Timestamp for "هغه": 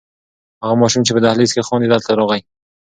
0.63-0.75